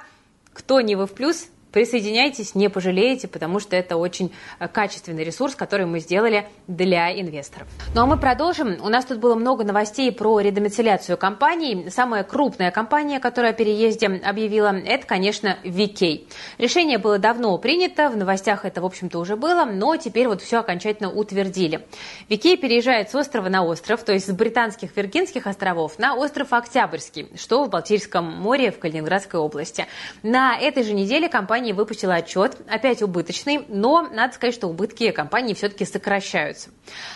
кто 0.53 0.81
не 0.81 0.95
вы 0.95 1.07
в 1.07 1.13
плюс, 1.13 1.47
Присоединяйтесь, 1.71 2.55
не 2.55 2.67
пожалеете, 2.69 3.27
потому 3.27 3.59
что 3.59 3.75
это 3.75 3.97
очень 3.97 4.31
э, 4.59 4.67
качественный 4.67 5.23
ресурс, 5.23 5.55
который 5.55 5.85
мы 5.85 5.99
сделали 5.99 6.47
для 6.67 7.11
инвесторов. 7.19 7.67
Ну 7.93 8.01
а 8.01 8.05
мы 8.07 8.17
продолжим. 8.17 8.77
У 8.81 8.89
нас 8.89 9.05
тут 9.05 9.19
было 9.19 9.35
много 9.35 9.63
новостей 9.63 10.11
про 10.11 10.39
редомицеляцию 10.39 11.17
компаний. 11.17 11.89
Самая 11.89 12.23
крупная 12.23 12.71
компания, 12.71 13.19
которая 13.19 13.51
о 13.51 13.55
переезде 13.55 14.07
объявила, 14.07 14.75
это, 14.75 15.05
конечно, 15.05 15.57
VK. 15.63 16.27
Решение 16.57 16.97
было 16.97 17.19
давно 17.19 17.57
принято, 17.59 18.09
в 18.09 18.17
новостях 18.17 18.65
это, 18.65 18.81
в 18.81 18.85
общем-то, 18.85 19.19
уже 19.19 19.35
было, 19.35 19.65
но 19.65 19.95
теперь 19.97 20.27
вот 20.27 20.41
все 20.41 20.59
окончательно 20.59 21.11
утвердили. 21.11 21.85
VK 22.29 22.57
переезжает 22.57 23.11
с 23.11 23.15
острова 23.15 23.49
на 23.49 23.63
остров, 23.63 24.03
то 24.03 24.13
есть 24.13 24.27
с 24.27 24.31
британских 24.31 24.95
Виргинских 24.95 25.45
островов 25.45 25.99
на 25.99 26.15
остров 26.15 26.51
Октябрьский, 26.51 27.29
что 27.35 27.63
в 27.63 27.69
Балтийском 27.69 28.25
море 28.25 28.71
в 28.71 28.79
Калининградской 28.79 29.39
области. 29.39 29.85
На 30.23 30.57
этой 30.57 30.83
же 30.83 30.93
неделе 30.93 31.29
компания 31.29 31.58
компания 31.59 31.73
выпустила 31.73 32.15
отчет, 32.15 32.55
опять 32.69 33.01
убыточный, 33.01 33.65
но 33.67 34.07
надо 34.13 34.33
сказать, 34.33 34.55
что 34.55 34.67
убытки 34.67 35.11
компании 35.11 35.53
все-таки 35.53 35.83
сокращаются. 35.83 36.69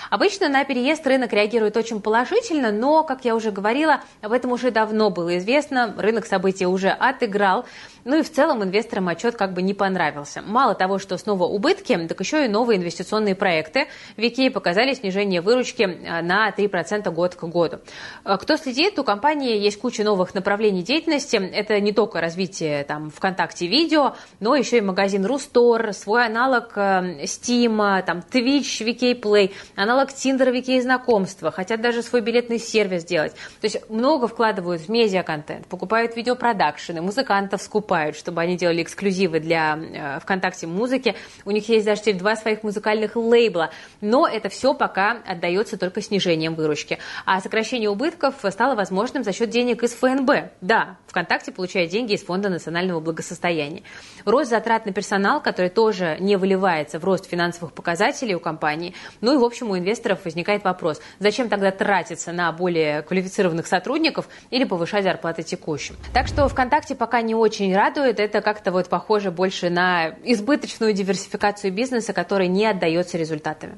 Обычно 0.10 0.50
на 0.50 0.66
переезд 0.66 1.08
рынок 1.08 1.32
реагирует 1.32 1.78
очень 1.78 2.02
положительно, 2.02 2.74
но, 2.74 3.06
как 3.06 3.24
я 3.24 3.36
уже 3.36 3.52
говорила, 3.52 4.02
об 4.22 4.34
этом 4.34 4.52
уже 4.52 4.70
давно 4.70 5.12
было 5.12 5.38
известно, 5.38 5.96
рынок 5.98 6.26
событий 6.26 6.66
уже 6.66 6.90
отыграл, 6.90 7.66
ну 8.06 8.18
и 8.20 8.22
в 8.22 8.32
целом 8.32 8.64
инвесторам 8.64 9.08
отчет 9.08 9.36
как 9.36 9.54
бы 9.54 9.62
не 9.62 9.74
понравился. 9.74 10.42
Мало 10.42 10.76
того, 10.76 11.00
что 11.00 11.18
снова 11.18 11.46
убытки, 11.46 11.96
так 12.08 12.20
еще 12.20 12.46
и 12.46 12.50
новые 12.50 12.78
инвестиционные 12.78 13.36
проекты 13.36 13.88
в 14.18 14.22
Икее 14.22 14.52
показали 14.52 14.94
снижение 14.94 15.42
выручки 15.42 15.84
э, 15.84 16.22
на 16.22 16.50
3% 16.50 17.10
год 17.12 17.36
к 17.36 17.44
году. 17.46 17.80
Э, 18.26 18.38
кто 18.38 18.58
следит, 18.58 19.00
у 19.00 19.04
компании 19.04 19.58
есть 19.58 19.80
куча 19.80 20.04
новых 20.04 20.34
направлений 20.34 20.84
деятельности. 20.84 21.38
Это 21.38 21.80
не 21.80 21.94
только 21.94 22.20
развитие 22.20 22.84
там 22.84 23.10
ВКонтакте 23.10 23.68
видео, 23.68 24.16
но 24.40 24.56
еще 24.56 24.80
и 24.80 24.82
магазин 24.82 25.26
Рустор, 25.26 25.94
свой 25.94 26.26
аналог 26.26 26.74
э, 26.76 27.24
Steam, 27.24 28.04
там 28.04 28.24
Twitch, 28.32 28.86
VK 28.86 29.22
Play, 29.22 29.54
аналог 29.76 30.10
Tinder, 30.10 30.52
VK 30.52 30.82
знакомства, 30.82 31.52
хотят 31.52 31.82
даже 31.82 32.02
свой 32.02 32.22
билетный 32.22 32.60
сервис 32.60 33.04
сделать. 33.04 33.34
То 33.62 33.66
есть 33.66 33.90
много 33.90 34.28
вкладывают 34.28 34.82
в 34.82 34.90
медиа-контент, 34.90 35.68
покупают 35.68 36.16
видеопродакшены, 36.16 37.02
музыкантов 37.02 37.62
скупают 37.62 38.14
чтобы 38.24 38.42
они 38.42 38.56
делали 38.56 38.82
эксклюзивы 38.82 39.40
для 39.40 39.78
э, 39.78 40.20
ВКонтакте 40.22 40.66
музыки. 40.66 41.16
У 41.46 41.52
них 41.52 41.68
есть 41.70 41.86
даже 41.86 42.02
теперь 42.02 42.16
два 42.16 42.36
своих 42.36 42.64
музыкальных 42.64 43.16
лейбла. 43.16 43.72
Но 44.00 44.28
это 44.28 44.50
все 44.50 44.74
пока 44.74 45.18
отдается 45.26 45.78
только 45.78 46.02
снижением 46.02 46.56
выручки. 46.56 47.00
А 47.26 47.42
сокращение 47.42 47.90
убытков 47.90 48.36
стало 48.50 48.76
возможным 48.76 49.24
за 49.24 49.34
счет 49.34 49.50
денег 49.50 49.84
из 49.84 49.94
ФНБ. 49.94 50.52
Да, 50.62 50.98
ВКонтакте 51.08 51.52
получает 51.52 51.90
деньги 51.90 52.14
из 52.14 52.24
Фонда 52.24 52.50
национального 52.50 53.00
благосостояния. 53.00 53.84
Рост 54.26 54.50
затрат 54.50 54.86
на 54.86 54.94
персонал, 54.94 55.42
который 55.42 55.70
тоже 55.70 56.18
не 56.20 56.36
выливается 56.36 57.00
в 57.00 57.04
рост 57.04 57.30
финансовых 57.30 57.74
показателей 57.74 58.36
у 58.36 58.40
компании. 58.40 58.94
Ну 59.22 59.34
и, 59.34 59.38
в 59.38 59.44
общем, 59.44 59.72
у 59.72 59.78
инвесторов 59.78 60.26
возникает 60.26 60.64
вопрос, 60.64 61.02
зачем 61.20 61.50
тогда 61.50 61.72
тратиться 61.72 62.32
на 62.32 62.52
более 62.52 63.02
квалифицированных 63.02 63.68
сотрудников 63.68 64.28
или 64.50 64.64
повышать 64.64 65.04
зарплаты 65.04 65.44
текущим. 65.44 65.96
Так 66.14 66.28
что 66.28 66.48
ВКонтакте 66.48 66.96
пока 66.96 67.22
не 67.22 67.36
очень 67.36 67.76
радует, 67.76 68.20
это 68.20 68.42
как-то 68.42 68.72
вот 68.72 68.90
похоже 68.90 69.32
больше 69.32 69.70
на 69.70 70.16
избыточную 70.24 70.94
диверсификацию 70.94 71.74
бизнеса, 71.74 72.14
который 72.14 72.48
не 72.48 72.66
отдается 72.66 73.18
результатами. 73.18 73.78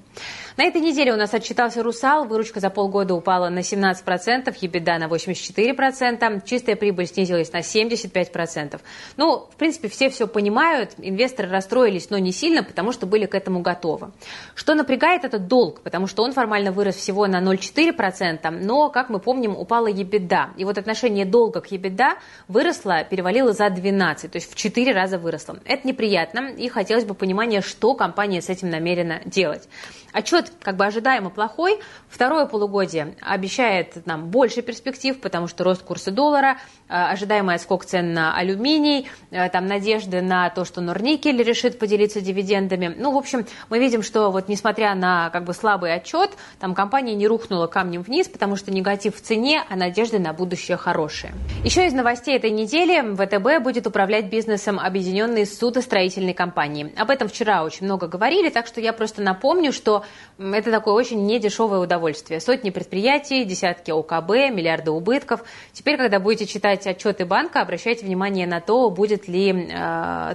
На 0.57 0.63
этой 0.63 0.81
неделе 0.81 1.13
у 1.13 1.17
нас 1.17 1.33
отчитался 1.33 1.83
«Русал», 1.83 2.25
выручка 2.25 2.59
за 2.59 2.69
полгода 2.69 3.13
упала 3.13 3.49
на 3.49 3.59
17%, 3.59 4.55
ебеда 4.61 4.97
на 4.97 5.05
84%, 5.05 6.41
чистая 6.45 6.75
прибыль 6.75 7.07
снизилась 7.07 7.51
на 7.51 7.59
75%. 7.59 8.79
Ну, 9.17 9.47
в 9.51 9.55
принципе, 9.55 9.89
все 9.89 10.09
все 10.09 10.27
понимают, 10.35 10.91
инвесторы 10.97 11.49
расстроились, 11.49 12.09
но 12.09 12.17
не 12.19 12.31
сильно, 12.31 12.61
потому 12.63 12.91
что 12.91 13.07
были 13.07 13.25
к 13.25 13.35
этому 13.35 13.61
готовы. 13.61 14.11
Что 14.53 14.75
напрягает, 14.75 15.23
это 15.23 15.39
долг, 15.39 15.81
потому 15.81 16.07
что 16.07 16.23
он 16.23 16.33
формально 16.33 16.71
вырос 16.71 16.95
всего 16.95 17.25
на 17.27 17.41
0,4%, 17.41 18.49
но, 18.51 18.89
как 18.89 19.09
мы 19.09 19.19
помним, 19.19 19.55
упала 19.57 19.87
ебеда. 19.87 20.49
И 20.57 20.65
вот 20.65 20.77
отношение 20.77 21.25
долга 21.25 21.61
к 21.61 21.71
ебеда 21.71 22.15
выросло, 22.47 23.03
перевалило 23.09 23.53
за 23.53 23.69
12 23.69 23.95
12, 23.95 24.31
то 24.31 24.35
есть 24.37 24.51
в 24.51 24.55
4 24.55 24.91
раза 24.91 25.17
выросла. 25.17 25.57
Это 25.65 25.87
неприятно, 25.87 26.49
и 26.49 26.67
хотелось 26.67 27.05
бы 27.05 27.13
понимания, 27.13 27.61
что 27.61 27.93
компания 27.95 28.41
с 28.41 28.49
этим 28.49 28.69
намерена 28.69 29.21
делать. 29.25 29.67
Отчет 30.13 30.51
как 30.61 30.77
бы 30.77 30.85
ожидаемо 30.85 31.29
плохой. 31.29 31.79
Второе 32.07 32.45
полугодие 32.45 33.15
обещает 33.21 34.05
нам 34.05 34.29
больше 34.29 34.61
перспектив, 34.61 35.19
потому 35.19 35.47
что 35.47 35.63
рост 35.63 35.83
курса 35.83 36.11
доллара, 36.11 36.57
э, 36.87 36.93
ожидаемый 36.93 37.59
скок 37.59 37.85
цен 37.85 38.13
на 38.13 38.35
алюминий, 38.35 39.09
э, 39.31 39.49
там 39.49 39.65
надежды 39.65 40.21
на 40.25 40.49
то, 40.49 40.65
что 40.65 40.81
Норникель 40.81 41.41
решит 41.41 41.79
поделиться 41.79 42.21
дивидендами. 42.21 42.93
Ну, 42.97 43.13
в 43.13 43.17
общем, 43.17 43.45
мы 43.69 43.79
видим, 43.79 44.03
что 44.03 44.31
вот 44.31 44.49
несмотря 44.49 44.95
на 44.95 45.29
как 45.29 45.45
бы 45.45 45.53
слабый 45.53 45.93
отчет, 45.93 46.31
там 46.59 46.73
компания 46.73 47.15
не 47.15 47.27
рухнула 47.27 47.67
камнем 47.67 48.01
вниз, 48.01 48.27
потому 48.27 48.55
что 48.55 48.71
негатив 48.71 49.15
в 49.15 49.21
цене, 49.21 49.63
а 49.69 49.75
надежды 49.75 50.19
на 50.19 50.33
будущее 50.33 50.77
хорошие. 50.77 51.33
Еще 51.63 51.85
из 51.85 51.93
новостей 51.93 52.35
этой 52.35 52.51
недели 52.51 53.15
ВТБ 53.15 53.63
будет 53.63 53.87
управлять 53.87 54.29
бизнесом 54.29 54.79
объединенной 54.79 55.45
судостроительной 55.45 56.33
компании. 56.33 56.93
Об 56.97 57.09
этом 57.09 57.27
вчера 57.27 57.63
очень 57.63 57.85
много 57.85 58.07
говорили, 58.07 58.49
так 58.49 58.67
что 58.67 58.81
я 58.81 58.93
просто 58.93 59.21
напомню, 59.21 59.71
что 59.71 60.03
это 60.37 60.71
такое 60.71 60.93
очень 60.93 61.25
недешевое 61.25 61.79
удовольствие. 61.79 62.39
Сотни 62.39 62.69
предприятий, 62.69 63.43
десятки 63.45 63.91
ОКБ, 63.91 64.53
миллиарды 64.53 64.91
убытков. 64.91 65.43
Теперь, 65.73 65.97
когда 65.97 66.19
будете 66.19 66.45
читать 66.45 66.85
отчеты 66.87 67.25
банка, 67.25 67.61
обращайте 67.61 68.05
внимание 68.05 68.47
на 68.47 68.61
то, 68.61 68.89
будет 68.89 69.27
ли 69.27 69.51
э, 69.51 69.75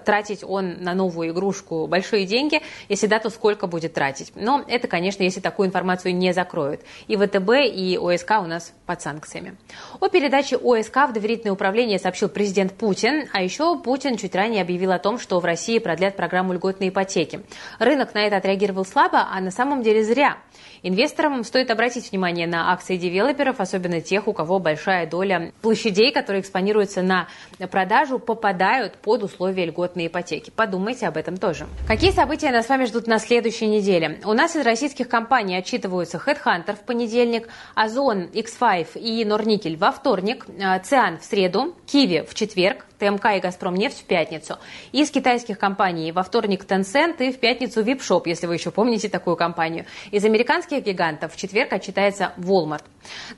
тратить 0.05 0.45
он 0.45 0.83
на 0.83 0.95
новую 0.95 1.31
игрушку 1.31 1.87
большие 1.87 2.27
деньги. 2.27 2.61
Если 2.89 3.07
да, 3.07 3.19
то 3.19 3.31
сколько 3.31 3.67
будет 3.67 3.95
тратить. 3.95 4.33
Но 4.35 4.65
это, 4.67 4.89
конечно, 4.89 5.23
если 5.23 5.41
такую 5.41 5.69
информацию 5.69 6.15
не 6.15 6.33
закроют. 6.33 6.83
И 7.07 7.17
ВТБ, 7.17 7.51
и 7.73 7.99
ОСК 8.01 8.33
у 8.41 8.47
нас 8.47 8.73
под 8.87 9.03
санкциями. 9.03 9.57
О 10.01 10.09
передаче 10.09 10.57
ОСК 10.57 11.09
в 11.09 11.13
доверительное 11.13 11.53
управление 11.53 11.99
сообщил 11.99 12.29
президент 12.29 12.73
Путин. 12.73 13.29
А 13.33 13.43
еще 13.43 13.79
Путин 13.79 14.17
чуть 14.17 14.35
ранее 14.35 14.63
объявил 14.63 14.93
о 14.93 14.99
том, 14.99 15.19
что 15.19 15.41
в 15.41 15.45
России 15.45 15.79
продлят 15.79 16.17
программу 16.17 16.53
льготной 16.53 16.89
ипотеки. 16.89 17.43
Рынок 17.79 18.15
на 18.15 18.27
это 18.27 18.37
отреагировал 18.37 18.85
слабо, 18.85 19.27
а 19.31 19.41
на 19.41 19.51
самом 19.51 19.83
деле 19.83 20.03
зря. 20.05 20.39
Инвесторам 20.83 21.45
стоит 21.45 21.71
обратить 21.71 22.11
внимание 22.11 22.47
на 22.47 22.73
акции 22.73 22.97
девелоперов, 22.97 23.61
особенно 23.61 24.01
тех, 24.01 24.29
у 24.29 24.33
кого 24.33 24.59
большая 24.59 25.07
доля 25.07 25.53
площадей, 25.61 26.13
которые 26.13 26.41
экспонируются 26.41 27.03
на 27.03 27.29
продажу, 27.71 28.19
попадают 28.19 28.95
под 28.95 29.23
условия 29.23 29.67
льготной 29.71 30.09
ипотеки. 30.09 30.51
Подумайте 30.51 31.07
об 31.07 31.17
этом 31.17 31.37
тоже. 31.37 31.67
Какие 31.87 32.11
события 32.11 32.51
нас 32.51 32.67
с 32.67 32.69
вами 32.69 32.85
ждут 32.85 33.07
на 33.07 33.19
следующей 33.19 33.67
неделе? 33.67 34.21
У 34.25 34.33
нас 34.33 34.57
из 34.57 34.65
российских 34.65 35.09
компаний 35.09 35.57
отчитываются 35.57 36.19
Headhunter 36.25 36.77
в 36.77 36.81
понедельник, 36.81 37.49
Озон, 37.75 38.25
X5 38.33 38.99
и 38.99 39.25
Норникель 39.25 39.77
во 39.77 39.93
вторник, 39.93 40.47
э, 40.49 40.81
Циан 40.81 41.19
в 41.19 41.25
среду, 41.25 41.75
Киви 41.87 42.25
в 42.29 42.35
четверг, 42.35 42.85
ТМК 43.01 43.37
и 43.37 43.41
Газпром 43.41 43.75
нефть 43.75 44.01
в 44.01 44.05
пятницу. 44.05 44.59
Из 44.93 45.11
китайских 45.11 45.59
компаний 45.59 46.13
во 46.13 46.23
вторник 46.23 46.65
Tencent 46.65 47.17
и 47.19 47.33
в 47.33 47.41
пятницу 47.41 47.83
Випшоп, 47.83 48.29
если 48.29 48.47
вы 48.47 48.55
еще 48.55 48.71
помните 48.71 49.09
такую 49.09 49.37
компанию. 49.37 49.87
Из 50.13 50.25
американских 50.25 50.85
гигантов 50.85 51.35
в 51.35 51.37
четверг 51.37 51.73
отчитается 51.73 52.33
Walmart. 52.37 52.85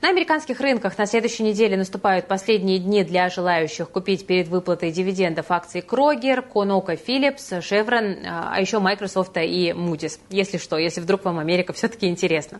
На 0.01 0.09
американских 0.09 0.59
рынках 0.59 0.97
на 0.97 1.05
следующей 1.05 1.43
неделе 1.43 1.77
наступают 1.77 2.27
последние 2.27 2.79
дни 2.79 3.03
для 3.03 3.29
желающих 3.29 3.89
купить 3.89 4.27
перед 4.27 4.47
выплатой 4.47 4.91
дивидендов 4.91 5.49
акции 5.49 5.81
Крогер, 5.81 6.41
Конока 6.41 6.93
Philips, 6.93 7.59
Chevron, 7.59 8.19
а 8.25 8.59
еще 8.59 8.79
Microsoft 8.79 9.37
и 9.37 9.71
Moody's. 9.71 10.19
Если 10.29 10.57
что, 10.57 10.77
если 10.77 11.01
вдруг 11.01 11.23
вам 11.23 11.39
Америка 11.39 11.73
все-таки 11.73 12.07
интересна. 12.07 12.59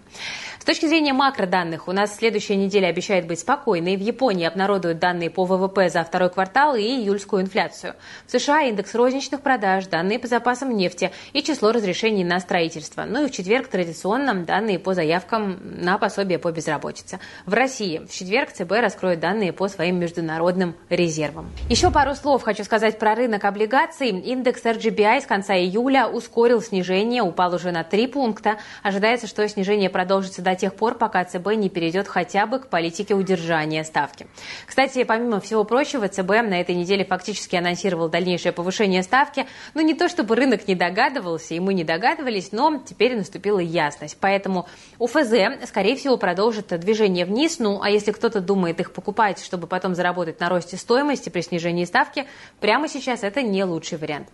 С 0.59 0.65
точки 0.65 0.85
зрения 0.85 1.13
макроданных, 1.13 1.87
у 1.87 1.91
нас 1.91 2.15
следующая 2.15 2.55
неделя 2.55 2.87
обещает 2.87 3.27
быть 3.27 3.39
спокойной. 3.39 3.97
В 3.97 4.01
Японии 4.01 4.45
обнародуют 4.45 4.99
данные 4.99 5.29
по 5.29 5.43
ВВП 5.43 5.89
за 5.89 6.03
второй 6.03 6.29
квартал 6.29 6.75
и 6.75 6.92
июльскую 7.01 7.41
инфляцию. 7.41 7.95
В 8.27 8.31
США 8.31 8.61
индекс 8.63 8.95
розничных 8.95 9.41
продаж, 9.41 9.87
данные 9.87 10.19
по 10.19 10.27
запасам 10.27 10.75
нефти 10.75 11.11
и 11.33 11.41
число 11.43 11.71
разрешений 11.71 12.23
на 12.23 12.39
строительство. 12.39 13.05
Ну 13.07 13.25
и 13.25 13.27
в 13.27 13.31
четверг 13.31 13.67
традиционно 13.67 14.33
данные 14.43 14.79
по 14.79 14.93
заявкам 14.93 15.59
на 15.63 15.97
пособие 15.97 16.39
по 16.39 16.51
безработице. 16.51 17.19
В 17.45 17.53
России 17.53 17.99
в 17.99 18.11
четверг 18.11 18.51
ЦБ 18.51 18.71
раскроет 18.73 19.19
данные 19.19 19.53
по 19.53 19.67
своим 19.67 19.99
международным 19.99 20.75
резервам. 20.89 21.49
Еще 21.69 21.91
пару 21.91 22.15
слов 22.15 22.43
хочу 22.43 22.63
сказать 22.63 22.99
про 22.99 23.15
рынок 23.15 23.43
облигаций. 23.45 24.09
Индекс 24.09 24.63
RGBI 24.63 25.21
с 25.21 25.25
конца 25.25 25.55
июля 25.55 26.07
ускорил 26.07 26.61
снижение, 26.61 27.21
упал 27.21 27.55
уже 27.55 27.71
на 27.71 27.83
3 27.83 28.07
пункта. 28.07 28.57
Ожидается, 28.83 29.27
что 29.27 29.47
снижение 29.47 29.89
продолжится 29.89 30.41
до 30.41 30.55
тех 30.55 30.75
пор, 30.75 30.95
пока 30.95 31.23
ЦБ 31.23 31.55
не 31.55 31.69
перейдет 31.69 32.07
хотя 32.07 32.45
бы 32.45 32.59
к 32.59 32.67
политике 32.67 33.13
удержания 33.13 33.83
ставки. 33.83 34.27
Кстати, 34.67 35.03
помимо 35.03 35.39
всего 35.39 35.63
прочего, 35.63 36.07
ЦБ 36.07 36.29
на 36.43 36.59
этой 36.59 36.75
неделе 36.75 36.82
фактически 37.03 37.55
анонсировал 37.55 38.09
дальнейшее 38.09 38.51
повышение 38.51 39.03
ставки. 39.03 39.45
Ну, 39.73 39.81
не 39.81 39.93
то 39.93 40.07
чтобы 40.09 40.35
рынок 40.35 40.67
не 40.67 40.75
догадывался, 40.75 41.53
и 41.53 41.59
мы 41.59 41.73
не 41.73 41.83
догадывались, 41.83 42.51
но 42.51 42.81
теперь 42.85 43.15
наступила 43.15 43.59
ясность. 43.59 44.17
Поэтому 44.19 44.67
УФЗ, 44.99 45.65
скорее 45.67 45.95
всего, 45.95 46.17
продолжит 46.17 46.67
движение 46.79 47.25
вниз. 47.25 47.59
Ну, 47.59 47.81
а 47.81 47.89
если 47.89 48.11
кто-то 48.11 48.41
думает 48.41 48.79
их 48.79 48.91
покупать, 48.93 49.43
чтобы 49.43 49.67
потом 49.67 49.95
заработать 49.95 50.39
на 50.39 50.49
росте 50.49 50.77
стоимости 50.77 51.29
при 51.29 51.41
снижении 51.41 51.85
ставки, 51.85 52.25
прямо 52.59 52.87
сейчас 52.87 53.23
это 53.23 53.41
не 53.41 53.63
лучший 53.63 53.97
вариант. 53.97 54.27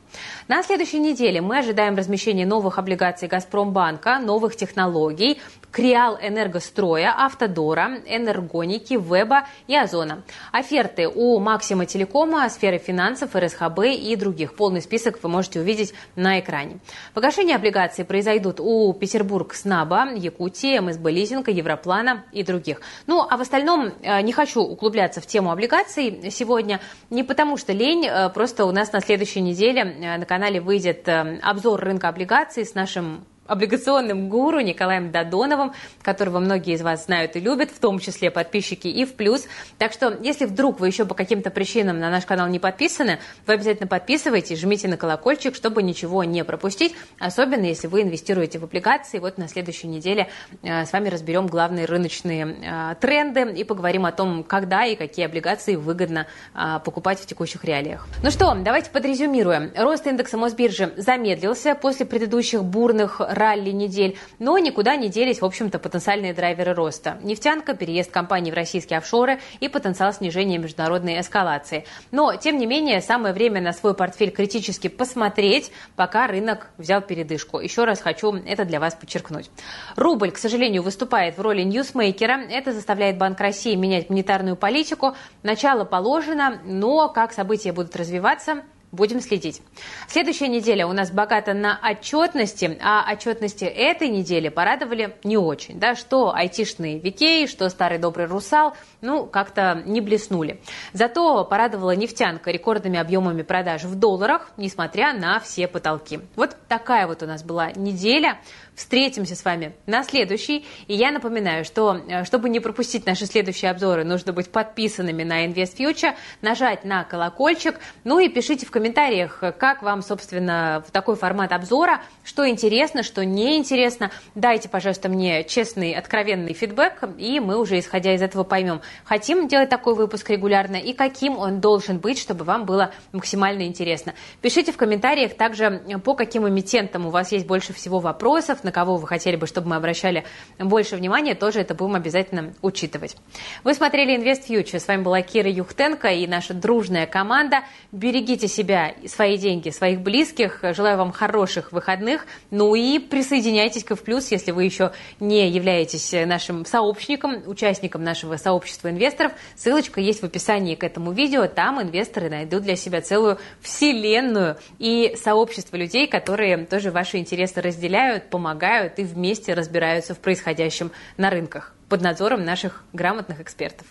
На 0.47 0.63
следующей 0.63 0.99
неделе 0.99 1.41
мы 1.41 1.59
ожидаем 1.59 1.95
размещения 1.95 2.45
новых 2.45 2.77
облигаций 2.77 3.27
Газпромбанка, 3.27 4.19
новых 4.19 4.55
технологий, 4.55 5.39
Креал 5.71 6.17
Энергостроя, 6.19 7.13
Автодора, 7.15 7.99
Энергоники, 8.07 8.93
Веба 8.93 9.47
и 9.67 9.75
Озона. 9.75 10.23
Оферты 10.51 11.07
у 11.07 11.39
Максима 11.39 11.85
Телекома, 11.85 12.38
Сферы 12.47 12.77
финансов, 12.77 13.35
РСХБ 13.35 13.79
и 13.85 14.15
других. 14.15 14.55
Полный 14.55 14.81
список 14.81 15.19
вы 15.21 15.29
можете 15.29 15.59
увидеть 15.59 15.93
на 16.15 16.39
экране. 16.39 16.77
Погашение 17.13 17.55
облигаций 17.55 18.05
произойдут 18.05 18.59
у 18.59 18.93
Петербург 18.93 19.53
СНАБа, 19.53 20.13
Якутии, 20.15 20.79
МСБ 20.79 21.11
Лизинга, 21.11 21.51
Европлана 21.51 22.23
и 22.31 22.43
других. 22.43 22.81
Ну, 23.07 23.25
а 23.27 23.35
в 23.35 23.41
остальном 23.41 23.91
э, 24.01 24.21
не 24.21 24.31
хочу 24.31 24.61
углубляться 24.61 25.19
в 25.19 25.25
тему 25.25 25.51
облигаций 25.51 26.31
сегодня, 26.31 26.79
не 27.09 27.23
потому 27.23 27.57
что 27.57 27.73
лень, 27.73 28.05
э, 28.05 28.29
просто 28.29 28.65
у 28.65 28.71
нас 28.71 28.93
на 28.93 29.01
следующей 29.01 29.41
неделе 29.41 29.81
э, 29.81 30.17
на 30.17 30.25
канале 30.25 30.61
выйдет 30.61 31.09
обзор 31.09 31.81
рынка 31.81 32.09
облигаций 32.09 32.65
с 32.65 32.75
нашим 32.75 33.25
облигационным 33.49 34.29
гуру 34.29 34.59
Николаем 34.59 35.11
Додоновым, 35.11 35.73
которого 36.01 36.39
многие 36.39 36.75
из 36.75 36.81
вас 36.81 37.05
знают 37.05 37.35
и 37.35 37.39
любят, 37.39 37.71
в 37.71 37.79
том 37.79 37.99
числе 37.99 38.31
подписчики 38.31 38.87
и 38.87 39.05
в 39.05 39.15
плюс. 39.15 39.47
Так 39.77 39.91
что, 39.91 40.17
если 40.21 40.45
вдруг 40.45 40.79
вы 40.79 40.87
еще 40.87 41.05
по 41.05 41.15
каким-то 41.15 41.49
причинам 41.49 41.99
на 41.99 42.09
наш 42.09 42.25
канал 42.25 42.47
не 42.47 42.59
подписаны, 42.59 43.19
вы 43.47 43.53
обязательно 43.53 43.87
подписывайтесь, 43.87 44.59
жмите 44.59 44.87
на 44.87 44.97
колокольчик, 44.97 45.55
чтобы 45.55 45.83
ничего 45.83 46.23
не 46.23 46.43
пропустить, 46.43 46.95
особенно 47.19 47.65
если 47.65 47.87
вы 47.87 48.03
инвестируете 48.03 48.59
в 48.59 48.63
облигации. 48.63 49.19
Вот 49.19 49.37
на 49.37 49.47
следующей 49.47 49.87
неделе 49.87 50.29
э, 50.61 50.85
с 50.85 50.93
вами 50.93 51.09
разберем 51.09 51.47
главные 51.47 51.85
рыночные 51.85 52.45
э, 52.45 52.95
тренды 53.01 53.41
и 53.53 53.63
поговорим 53.63 54.05
о 54.05 54.11
том, 54.11 54.43
когда 54.43 54.85
и 54.85 54.95
какие 54.95 55.25
облигации 55.25 55.75
выгодно 55.75 56.27
э, 56.53 56.79
покупать 56.85 57.19
в 57.19 57.25
текущих 57.25 57.63
реалиях. 57.65 58.07
Ну 58.23 58.31
что, 58.31 58.53
давайте 58.55 58.91
подрезюмируем. 58.91 59.71
Рост 59.75 60.05
индекса 60.07 60.37
Мосбиржи 60.37 60.93
замедлился 60.97 61.75
после 61.75 62.05
предыдущих 62.05 62.63
бурных 62.63 63.21
ралли 63.39 63.71
недель, 63.71 64.17
но 64.37 64.57
никуда 64.57 64.95
не 64.95 65.09
делись, 65.09 65.41
в 65.41 65.45
общем-то, 65.45 65.79
потенциальные 65.79 66.33
драйверы 66.33 66.73
роста. 66.73 67.17
Нефтянка, 67.23 67.73
переезд 67.73 68.11
компаний 68.11 68.51
в 68.51 68.53
российские 68.53 68.99
офшоры 68.99 69.39
и 69.59 69.67
потенциал 69.67 70.13
снижения 70.13 70.57
международной 70.57 71.19
эскалации. 71.19 71.85
Но, 72.11 72.35
тем 72.35 72.57
не 72.57 72.65
менее, 72.65 73.01
самое 73.01 73.33
время 73.33 73.61
на 73.61 73.73
свой 73.73 73.93
портфель 73.93 74.31
критически 74.31 74.87
посмотреть, 74.87 75.71
пока 75.95 76.27
рынок 76.27 76.69
взял 76.77 77.01
передышку. 77.01 77.59
Еще 77.59 77.85
раз 77.85 78.01
хочу 78.01 78.33
это 78.35 78.65
для 78.65 78.79
вас 78.79 78.93
подчеркнуть. 78.95 79.49
Рубль, 79.95 80.31
к 80.31 80.37
сожалению, 80.37 80.83
выступает 80.83 81.37
в 81.37 81.41
роли 81.41 81.63
ньюсмейкера. 81.63 82.41
Это 82.49 82.73
заставляет 82.73 83.17
Банк 83.17 83.39
России 83.39 83.75
менять 83.75 84.09
монетарную 84.09 84.55
политику. 84.55 85.15
Начало 85.43 85.85
положено, 85.85 86.59
но 86.65 87.09
как 87.09 87.33
события 87.33 87.71
будут 87.71 87.95
развиваться, 87.95 88.63
Будем 88.91 89.21
следить. 89.21 89.61
Следующая 90.07 90.47
неделя 90.47 90.87
у 90.87 90.93
нас 90.93 91.11
богата 91.11 91.53
на 91.53 91.79
отчетности, 91.81 92.77
а 92.81 93.05
отчетности 93.11 93.65
этой 93.65 94.09
недели 94.09 94.49
порадовали 94.49 95.15
не 95.23 95.37
очень. 95.37 95.79
Да, 95.79 95.95
что 95.95 96.33
айтишные 96.33 96.97
Викей, 96.97 97.47
что 97.47 97.69
старый 97.69 97.99
добрый 97.99 98.25
Русал, 98.25 98.75
ну, 99.01 99.25
как-то 99.25 99.81
не 99.85 100.01
блеснули. 100.01 100.59
Зато 100.93 101.45
порадовала 101.45 101.95
нефтянка 101.95 102.51
рекордными 102.51 102.99
объемами 102.99 103.41
продаж 103.41 103.83
в 103.83 103.95
долларах, 103.95 104.51
несмотря 104.57 105.13
на 105.13 105.39
все 105.39 105.67
потолки. 105.67 106.19
Вот 106.35 106.55
такая 106.67 107.07
вот 107.07 107.23
у 107.23 107.25
нас 107.25 107.43
была 107.43 107.71
неделя. 107.71 108.39
Встретимся 108.75 109.35
с 109.35 109.43
вами 109.43 109.73
на 109.87 110.03
следующий. 110.03 110.65
И 110.87 110.93
я 110.93 111.11
напоминаю, 111.11 111.65
что 111.65 111.97
э, 112.07 112.23
чтобы 112.23 112.47
не 112.47 112.61
пропустить 112.61 113.05
наши 113.05 113.25
следующие 113.25 113.71
обзоры, 113.71 114.05
нужно 114.05 114.31
быть 114.31 114.49
подписанными 114.51 115.23
на 115.23 115.45
Invest 115.45 115.75
Future, 115.77 116.15
нажать 116.41 116.85
на 116.85 117.03
колокольчик, 117.03 117.77
ну 118.05 118.19
и 118.19 118.29
пишите 118.29 118.65
в 118.65 118.71
комментариях, 118.71 119.43
как 119.57 119.81
вам, 119.81 120.01
собственно, 120.01 120.81
такой 120.93 121.17
формат 121.17 121.51
обзора, 121.51 122.01
что 122.23 122.47
интересно, 122.47 123.03
что 123.03 123.25
неинтересно. 123.25 124.11
Дайте, 124.33 124.69
пожалуйста, 124.69 125.09
мне 125.09 125.43
честный, 125.43 125.93
откровенный 125.93 126.53
фидбэк, 126.53 127.03
и 127.17 127.41
мы 127.41 127.59
уже, 127.59 127.79
исходя 127.79 128.13
из 128.13 128.21
этого, 128.21 128.45
поймем, 128.45 128.81
хотим 129.03 129.47
делать 129.47 129.69
такой 129.69 129.93
выпуск 129.93 130.29
регулярно 130.29 130.75
и 130.77 130.93
каким 130.93 131.37
он 131.37 131.61
должен 131.61 131.99
быть, 131.99 132.19
чтобы 132.19 132.43
вам 132.43 132.65
было 132.65 132.91
максимально 133.11 133.63
интересно. 133.63 134.15
Пишите 134.41 134.71
в 134.71 134.77
комментариях 134.77 135.35
также, 135.35 135.83
по 136.03 136.15
каким 136.15 136.49
эмитентам 136.49 137.05
у 137.05 137.11
вас 137.11 137.31
есть 137.31 137.45
больше 137.45 137.73
всего 137.73 137.99
вопросов, 137.99 138.63
на 138.63 138.71
кого 138.71 138.97
вы 138.97 139.07
хотели 139.07 139.35
бы, 139.35 139.45
чтобы 139.45 139.69
мы 139.69 139.75
обращали 139.75 140.25
больше 140.57 140.95
внимания, 140.95 141.35
тоже 141.35 141.61
это 141.61 141.75
будем 141.75 141.95
обязательно 141.95 142.53
учитывать. 142.63 143.15
Вы 143.63 143.75
смотрели 143.75 144.17
Invest 144.17 144.47
Future. 144.49 144.79
С 144.79 144.87
вами 144.87 145.03
была 145.03 145.21
Кира 145.21 145.49
Юхтенко 145.49 146.07
и 146.07 146.25
наша 146.25 146.55
дружная 146.55 147.05
команда. 147.05 147.61
Берегите 147.91 148.47
себя, 148.47 148.95
свои 149.05 149.37
деньги, 149.37 149.69
своих 149.69 150.01
близких. 150.01 150.61
Желаю 150.73 150.97
вам 150.97 151.11
хороших 151.11 151.71
выходных. 151.71 152.25
Ну 152.49 152.73
и 152.73 152.97
присоединяйтесь 152.97 153.83
к 153.83 153.99
Плюс, 153.99 154.31
если 154.31 154.51
вы 154.51 154.63
еще 154.63 154.93
не 155.19 155.49
являетесь 155.49 156.13
нашим 156.25 156.65
сообщником, 156.65 157.43
участником 157.45 158.01
нашего 158.01 158.37
сообщества 158.37 158.78
инвесторов. 158.87 159.33
Ссылочка 159.55 159.99
есть 159.99 160.21
в 160.21 160.25
описании 160.25 160.75
к 160.75 160.83
этому 160.83 161.11
видео. 161.11 161.47
Там 161.47 161.81
инвесторы 161.81 162.29
найдут 162.29 162.63
для 162.63 162.75
себя 162.75 163.01
целую 163.01 163.39
вселенную 163.61 164.57
и 164.77 165.15
сообщество 165.21 165.75
людей, 165.75 166.07
которые 166.07 166.65
тоже 166.65 166.91
ваши 166.91 167.17
интересы 167.17 167.61
разделяют, 167.61 168.29
помогают 168.29 168.99
и 168.99 169.03
вместе 169.03 169.53
разбираются 169.53 170.15
в 170.15 170.19
происходящем 170.19 170.91
на 171.17 171.29
рынках 171.29 171.73
под 171.89 172.01
надзором 172.01 172.45
наших 172.45 172.83
грамотных 172.93 173.41
экспертов. 173.41 173.87